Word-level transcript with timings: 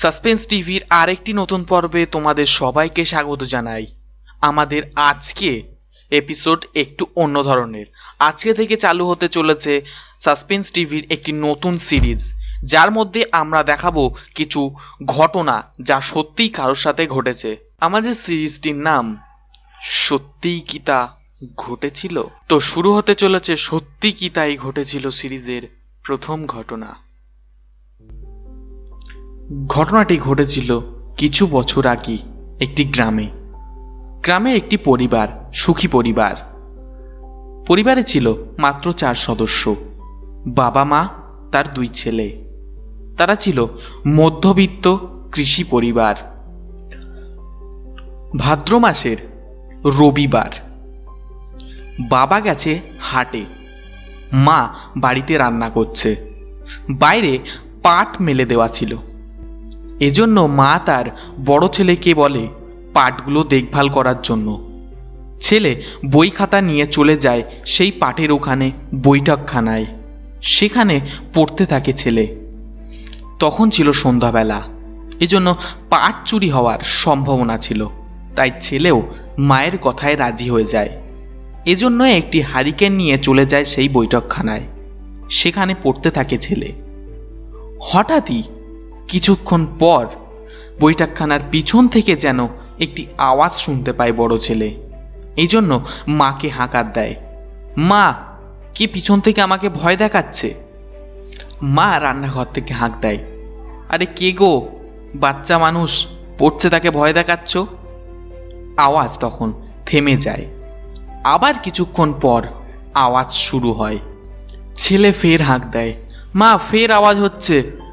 Suspense 0.00 0.46
টিভির 0.46 0.82
আরেকটি 0.90 1.32
নতুন 1.32 1.64
পর্বে 1.64 2.06
তোমাদের 2.06 2.46
সবাইকে 2.46 3.04
স্বাগত 3.04 3.42
জানাই। 3.42 3.86
আমাদের 4.40 4.82
আজকে 4.94 5.62
এপিসোড 6.10 6.66
একটু 6.74 7.06
অন্য 7.16 7.42
ধরনের। 7.42 7.86
আজকে 8.18 8.54
থেকে 8.54 8.76
চালু 8.76 9.08
হতে 9.08 9.28
চলেছে 9.28 9.82
সাসপেন্স 10.20 10.72
টিভির 10.72 11.04
একটি 11.10 11.32
নতুন 11.32 11.78
সিরিজ, 11.78 12.22
যার 12.64 12.90
মধ্যে 12.90 13.24
আমরা 13.32 13.62
দেখাবো 13.62 14.14
কিছু 14.34 14.76
ঘটনা 15.04 15.56
যা 15.82 16.00
সত্যিই 16.00 16.48
কারোর 16.48 16.74
সাথে 16.74 17.06
ঘটেছে। 17.06 17.56
আমাদের 17.80 18.14
সিরিজটির 18.14 18.76
নাম, 18.76 19.04
সত্যিই 19.82 20.60
কি 20.60 20.78
তা 20.78 21.00
ঘটেছিল? 21.56 22.16
তো 22.48 22.60
শুরু 22.60 22.90
হতে 22.94 23.14
চলেছে 23.14 23.56
সত্যি 23.56 24.12
কি 24.12 24.30
তাই 24.30 24.56
ঘটেছিল 24.56 25.10
সিরিজের 25.10 25.62
প্রথম 26.04 26.46
ঘটনা। 26.46 27.03
ঘটনাটি 29.68 30.18
ঘটেছিল 30.18 30.80
কিছু 31.16 31.46
বছর 31.46 31.86
আগে 31.86 32.18
একটি 32.60 32.84
গ্রামে। 32.84 33.28
গ্রামে 34.22 34.56
একটি 34.56 34.76
পরিবার, 34.76 35.28
সুখী 35.52 35.88
পরিবার। 35.88 36.34
পরিবারে 37.66 38.02
ছিল 38.02 38.34
মাত্র 38.58 38.92
চার 38.92 39.14
সদস্য। 39.14 39.76
বাবা 40.46 40.84
মা, 40.84 41.08
তার 41.52 41.74
দুই 41.74 41.86
ছেলে। 41.86 42.44
তারা 43.18 43.34
ছিল 43.34 43.66
মধ্যবিত্ত 44.08 44.96
কৃষি 45.32 45.64
পরিবার। 45.64 46.14
ভাদ্র 48.36 48.78
মাসের 48.78 49.16
রবিবার। 49.84 50.50
বাবা 52.08 52.40
গেছে 52.40 52.80
হাটে। 52.98 53.44
মা 54.32 54.74
বাড়িতে 54.96 55.38
রান্না 55.38 55.70
করছে। 55.70 56.30
বাইরে 56.90 57.38
পাট 57.82 58.20
মেলে 58.20 58.44
দেওয়া 58.44 58.68
ছিল। 58.68 58.96
এজন্য 60.00 60.40
মা 60.40 60.80
তার 60.86 61.04
বড় 61.46 61.68
ছেলেকে 61.68 62.14
বলে 62.14 62.48
পাটগুলো 62.94 63.44
দেখভাল 63.44 63.88
করার 63.88 64.22
জন্য। 64.22 64.74
ছেলে 65.40 65.82
বই 66.06 66.30
খাতা 66.30 66.60
নিয়ে 66.60 66.86
চলে 66.86 67.16
যায় 67.16 67.42
সেই 67.66 67.90
পাটের 67.90 68.32
ওখানে 68.32 68.70
বৈঠকখানায়। 69.02 69.86
সেখানে 70.42 71.00
পড়তে 71.34 71.66
থাকে 71.66 71.92
ছেলে। 71.92 72.36
তখন 73.38 73.70
ছিল 73.70 73.92
সন্ধ্যাবেলা। 73.92 74.62
এজন্য 75.20 75.54
পাট 75.90 76.14
চুরি 76.24 76.50
হওয়ার 76.50 76.78
সম্ভাবনা 76.82 77.58
ছিল। 77.58 77.86
তাই 78.36 78.50
ছেলেও 78.60 79.02
মায়ের 79.38 79.78
কথায় 79.78 80.18
রাজি 80.18 80.50
হয়ে 80.50 80.64
যায়। 80.64 80.88
এজন্য 81.66 82.04
একটি 82.04 82.40
হারিকেন 82.40 82.92
নিয়ে 82.92 83.18
চলে 83.18 83.46
যায় 83.46 83.64
সেই 83.64 83.88
বৈঠকখানায়। 83.88 84.60
সেখানে 85.30 85.74
পড়তে 85.82 86.10
থাকে 86.10 86.38
ছেলে। 86.38 86.72
হঠাৎই 87.80 88.42
কিছুক্ষণ 89.08 89.66
পর 89.78 90.06
বৈঠকখানার 90.80 91.40
পিছন 91.50 91.88
থেকে 91.88 92.16
যেন 92.16 92.48
একটি 92.80 93.06
আওয়াজ 93.18 93.52
শুনতে 93.52 93.92
পায় 93.92 94.12
বড় 94.12 94.38
ছেলে। 94.38 94.76
এই 95.36 95.46
জন্য 95.46 95.80
মাকে 96.08 96.48
হাঁকার 96.48 96.92
দেয়। 96.92 97.14
মা, 97.76 98.14
কে 98.74 98.86
পিছন 98.86 99.20
থেকে 99.20 99.42
আমাকে 99.42 99.68
ভয় 99.68 99.96
দেখাচ্ছে? 99.96 100.54
মা 101.62 102.00
রান্নাঘর 102.00 102.44
থেকে 102.54 102.74
হাঁক 102.74 102.92
দেয়। 103.00 103.18
আরে 103.88 104.06
কে 104.06 104.32
গো? 104.32 104.68
বাচ্চা 105.14 105.58
মানুষ, 105.58 106.06
পড়ছে 106.38 106.70
তাকে 106.70 106.90
ভয় 106.90 107.12
দেখাচ্ছ? 107.12 107.58
আওয়াজ 108.76 109.18
তখন 109.20 109.52
থেমে 109.86 110.16
যায়। 110.16 110.46
আবার 111.24 111.54
কিছুক্ষণ 111.62 112.12
পর 112.20 112.42
আওয়াজ 112.94 113.32
শুরু 113.32 113.72
হয়। 113.72 113.98
ছেলে 114.76 115.12
ফের 115.12 115.42
হাঁক 115.42 115.62
দেয়। 115.70 115.94
মা, 116.34 116.58
ফের 116.70 116.90
আওয়াজ 116.90 117.20
হচ্ছে। 117.20 117.83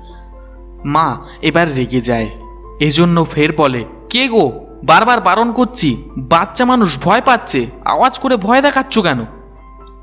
মা, 0.86 1.24
এবার 1.42 1.76
রেগে 1.76 2.02
যায়। 2.02 2.30
এজন্য 2.80 3.26
ফের 3.32 3.50
বলে, 3.58 3.86
কে 4.10 4.28
গো? 4.28 4.68
বারবার 4.84 5.22
বারণ 5.22 5.52
করছি। 5.52 6.04
বাচ্চা 6.18 6.66
মানুষ 6.66 7.00
ভয় 7.00 7.22
পাচ্ছে। 7.26 7.66
আওয়াজ 7.86 8.20
করে 8.20 8.36
ভয় 8.36 8.62
দেখাচ্ছ 8.62 9.00
কেন? 9.00 9.26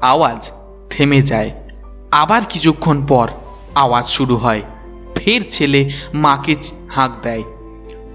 আওয়াজ 0.00 0.50
থেমে 0.91 1.22
যায়। 1.22 1.50
আবার 2.11 2.43
কিছুক্ষণ 2.49 3.06
পর 3.06 3.28
আওয়াজ 3.75 4.06
শুরু 4.06 4.37
হয়। 4.37 4.62
ফের 5.15 5.41
ছেলে 5.49 5.91
মাকে 6.15 6.55
হাঁক 6.88 7.11
দেয়। 7.22 7.43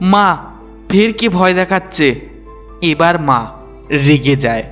মা, 0.02 0.38
ফের 0.90 1.14
কে 1.14 1.30
ভয় 1.30 1.54
দেখাচ্ছে? 1.54 2.30
এবার 2.82 3.22
মা 3.22 3.46
রেগে 3.90 4.36
যায়। 4.36 4.64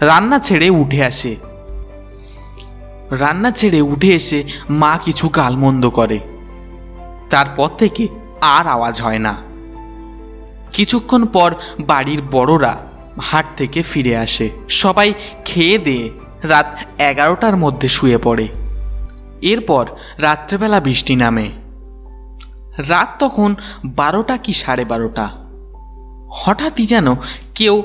রান্না 0.00 0.38
ছেড়ে 0.38 0.70
উঠে 0.70 1.04
আসে। 1.04 1.36
রান্না 3.10 3.50
ছেড়ে 3.50 3.80
উঠে 3.80 4.14
এসে 4.14 4.44
মা 4.70 4.98
কিছু 5.04 5.28
গালমন্দ 5.28 5.88
করে। 5.88 6.18
তারপর 7.30 7.68
থেকে 7.68 8.08
আর 8.40 8.66
আওয়াজ 8.66 9.02
হয় 9.02 9.18
না। 9.18 9.34
কিছুক্ষণ 10.72 11.26
পর 11.26 11.54
বাড়ির 11.80 12.22
বড়রা 12.30 12.86
হাট 13.22 13.46
থেকে 13.56 13.82
ফিরে 13.82 14.16
আসে। 14.16 14.50
সবাই 14.68 15.14
খেয়ে 15.44 15.78
দিয়ে 15.78 16.10
রাত 16.42 16.78
এগারোটার 16.98 17.56
মধ্যে 17.56 17.88
শুয়ে 17.88 18.18
পড়ে। 18.18 18.48
এরপর 19.42 19.86
রাত্রেবেলা 20.18 20.80
বৃষ্টি 20.80 21.16
নামে। 21.16 21.50
রাত 22.88 23.16
তখন 23.18 23.54
বারোটা 23.84 24.36
কি 24.36 24.52
সাড়ে 24.52 24.84
বারোটা। 24.84 25.30
হঠাৎই 26.30 26.86
যেন 26.86 27.14
কেউ 27.54 27.82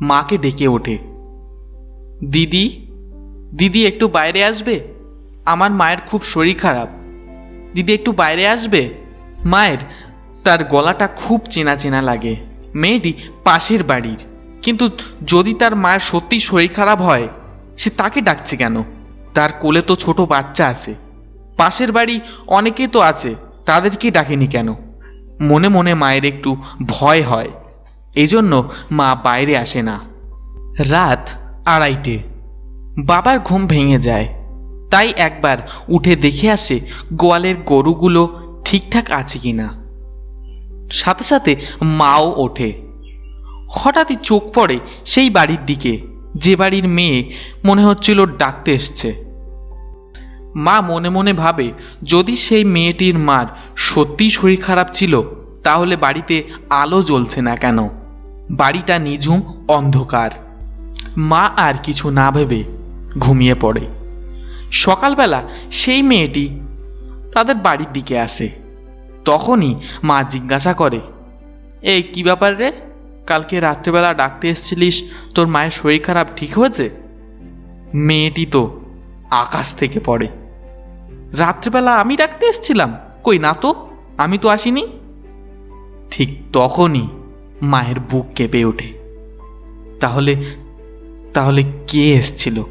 মাকে 0.00 0.38
ডেকে 0.38 0.68
ওঠে। 0.68 0.98
দিদি 2.30 2.86
দিদি 3.54 3.86
একটু 3.86 4.08
বাইরে 4.08 4.44
আসবে? 4.44 4.80
আমার 5.44 5.70
মায়ের 5.70 5.98
খুব 6.06 6.22
শরীর 6.22 6.58
খারাপ। 6.58 6.88
দিদি 7.74 7.94
একটু 7.94 8.12
বাইরে 8.12 8.48
আসবে? 8.48 8.94
মায়ের, 9.44 9.78
তার 10.44 10.64
গলাটা 10.64 11.06
খুব 11.06 11.40
চেনা 11.50 11.76
চেনা 11.76 12.02
লাগে। 12.02 12.36
মেয়েটি 12.74 13.12
পাশের 13.44 13.84
বাড়ির। 13.84 14.18
কিন্তু 14.62 14.88
যদি 15.26 15.54
তার 15.54 15.76
মায়ের 15.76 16.00
সত্যি 16.00 16.38
শরীর 16.38 16.70
খারাপ 16.76 17.02
হয়, 17.02 17.28
সে 17.78 17.90
তাকে 17.90 18.20
ডাকছে 18.20 18.56
কেন? 18.56 18.82
তার 19.34 19.52
কোলে 19.52 19.82
তো 19.82 19.96
ছোট 19.96 20.20
বাচ্চা 20.20 20.66
আছে। 20.66 20.94
পাশের 21.56 21.92
বাড়ি 21.92 22.20
অনেকেই 22.46 22.86
তো 22.86 23.00
আছে, 23.00 23.34
তাদেরকে 23.66 24.10
ডাকেনি 24.10 24.46
কেন? 24.46 24.74
মনে 25.40 25.68
মনে 25.68 25.94
মায়ের 25.94 26.24
একটু 26.24 26.56
ভয় 26.86 27.22
হয়। 27.22 27.50
এজন্য 28.14 28.70
মা 28.90 29.14
বাইরে 29.14 29.58
আসে 29.58 29.82
না। 29.82 30.00
রাত 30.78 31.30
আড়াইটে। 31.66 32.18
বাবার 32.98 33.40
ঘুম 33.40 33.66
ভেঙে 33.66 33.98
যায়। 33.98 34.41
তাই 34.92 35.12
একবার 35.16 35.56
উঠে 35.88 36.16
দেখে 36.16 36.50
আসে 36.50 36.80
গোয়ালের 37.12 37.56
গরুগুলো 37.66 38.40
ঠিকঠাক 38.64 39.10
আছে 39.10 39.38
কিনা। 39.38 39.68
সাথে 40.90 41.24
সাথে 41.24 41.56
মাও 41.82 42.34
ওঠে। 42.36 42.72
হঠাৎই 43.68 44.16
চোখ 44.22 44.42
পড়ে 44.54 44.78
সেই 45.06 45.30
বাড়ির 45.30 45.66
দিকে। 45.66 46.00
যে 46.34 46.56
বাড়ির 46.56 46.88
মেয়ে 46.88 47.32
মনে 47.64 47.84
হচ্ছিল 47.84 48.26
ডাকতে 48.26 48.72
এসছে। 48.72 49.24
মা 50.54 50.80
মনে 50.80 51.08
মনে 51.08 51.32
ভাবে, 51.32 51.72
যদি 52.02 52.36
সেই 52.36 52.64
মেয়েটির 52.64 53.18
মার 53.18 53.46
সত্যি 53.76 54.30
শরীর 54.30 54.62
খারাপ 54.62 54.88
ছিল, 54.92 55.22
তাহলে 55.62 55.96
বাড়িতে 55.96 56.44
আলো 56.70 57.02
জ্বলছে 57.02 57.42
না 57.42 57.56
কেন? 57.56 57.88
বাড়িটা 58.50 58.98
নিঝুম 58.98 59.64
অন্ধকার। 59.68 60.30
মা 61.16 61.50
আর 61.56 61.74
কিছু 61.82 62.10
না 62.10 62.30
ভেবে 62.30 62.64
ঘুমিয়ে 63.18 63.54
পড়ে। 63.60 64.01
সকালবেলা 64.72 65.42
সেই 65.70 66.02
মেয়েটি 66.02 66.60
তাদের 67.32 67.54
বাড়ির 67.54 67.92
দিকে 67.92 68.18
আসে। 68.18 68.48
তখনই 69.24 69.74
মা 70.02 70.22
জিজ্ঞাসা 70.22 70.72
করে, 70.72 71.00
এই 71.82 72.02
কি 72.02 72.22
ব্যাপার 72.22 72.58
রে? 72.58 72.72
কালকে 73.26 73.60
রাত্রেবেলা 73.60 74.14
ডাকতে 74.14 74.48
এসেছিলিস, 74.48 75.02
তোর 75.34 75.46
মায়ের 75.46 75.70
শরীর 75.70 76.02
খারাপ 76.02 76.26
ঠিক 76.36 76.58
হয়েছে? 76.58 76.90
মেয়েটি 77.94 78.46
তো 78.46 78.80
আকাশ 79.30 79.74
থেকে 79.74 80.00
পড়ে। 80.00 80.28
রাত্রেবেলা 81.32 81.96
আমি 81.96 82.16
ডাকতে 82.16 82.46
এসেছিলাম, 82.46 82.96
কই 83.24 83.38
না 83.38 83.52
তো? 83.52 83.88
আমি 84.18 84.38
তো 84.38 84.48
আসিনি? 84.48 84.86
ঠিক 86.10 86.38
তখনই 86.52 87.08
মায়ের 87.62 88.00
বুক 88.00 88.26
কেঁপে 88.36 88.64
ওঠে। 88.64 88.92
তাহলে 90.00 90.44
তাহলে 91.34 91.64
কে 91.86 92.12
এসছিল? 92.12 92.62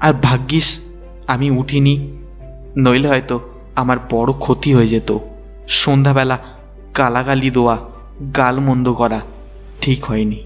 আর 0.00 0.12
ভাগ্যিস 0.12 0.80
আমি 1.26 1.50
উঠিনি, 1.50 2.16
নইলে 2.78 3.08
হয়তো 3.08 3.40
আমার 3.74 3.96
বড় 4.10 4.32
ক্ষতি 4.32 4.74
হয়ে 4.74 4.88
যেত। 4.88 5.18
সন্ধ্যাবেলা 5.68 6.38
গালাগালি 6.98 7.50
দেওয়া, 7.50 7.78
গালমন্দ 8.36 8.92
করা 8.92 9.20
ঠিক 9.80 10.04
হয়নি। 10.04 10.42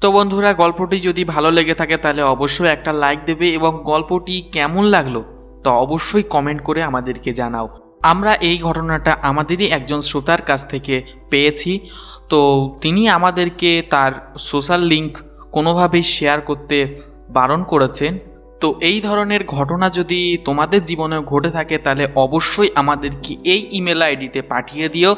তো 0.00 0.12
বন্ধুরা, 0.12 0.52
গল্পটি 0.52 1.00
যদি 1.00 1.24
ভালো 1.24 1.50
লেগে 1.50 1.74
থাকে 1.74 1.96
তাহলে 1.96 2.22
অবশ্যই 2.22 2.66
একটা 2.66 2.92
লাইক 2.92 3.18
দেবে 3.26 3.50
এবং 3.50 3.80
গল্পটি 3.84 4.42
কেমন 4.52 4.84
লাগল 4.84 5.22
তা 5.64 5.70
অবশ্যই 5.70 6.22
কমেন্ট 6.22 6.62
করে 6.62 6.82
আমাদেরকে 6.82 7.32
জানাও। 7.32 7.68
আমরা 8.02 8.34
এই 8.34 8.58
ঘটনাটা 8.58 9.16
আমাদেরই 9.22 9.66
একজন 9.66 10.00
শ্রোতার 10.00 10.42
কাছ 10.42 10.68
থেকে 10.68 11.02
পেয়েছি। 11.30 11.80
তো 12.28 12.38
তিনি 12.80 13.08
আমাদেরকে 13.08 13.82
তার 13.90 14.12
সোশ্যাল 14.38 14.80
লিংক 14.80 15.18
কোনোভাবেই 15.52 16.02
শেয়ার 16.02 16.40
করতে 16.40 16.96
বারণ 17.28 17.62
করেছেন। 17.62 18.18
তো 18.60 18.74
এই 18.80 19.00
ধরনের 19.00 19.46
ঘটনা 19.46 19.90
যদি 19.90 20.38
তোমাদের 20.44 20.84
জীবনে 20.84 21.20
ঘটে 21.20 21.50
থাকে, 21.50 21.78
তাহলে 21.78 22.08
অবশ্যই 22.16 22.68
আমাদেরকে 22.74 23.36
এই 23.44 23.68
ইমেল 23.70 24.02
আইডিতে 24.02 24.42
পাঠিয়ে 24.42 24.88
দিও। 24.88 25.16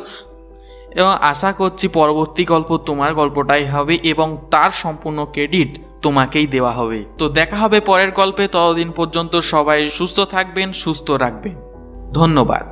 এবং 0.96 1.16
আশা 1.20 1.52
করছি 1.52 1.88
পরবর্তী 1.88 2.44
গল্প 2.44 2.76
তোমার 2.76 3.14
গল্পটাই 3.14 3.64
হবে 3.64 3.98
এবং 4.02 4.36
তার 4.50 4.70
সম্পূর্ণ 4.70 5.24
ক্রেডিট 5.24 5.78
তোমাকেই 6.02 6.46
দেওয়া 6.46 6.72
হবে। 6.72 7.04
তো 7.18 7.28
দেখা 7.28 7.56
হবে 7.56 7.80
পরের 7.80 8.10
গল্পে। 8.10 8.48
ততদিন 8.48 8.90
পর্যন্ত 8.90 9.36
সবাই 9.36 9.88
সুস্থ 9.88 10.20
থাকবেন, 10.20 10.72
সুস্থ 10.72 11.10
রাখবেন। 11.10 11.54
ধন্যবাদ। 12.12 12.71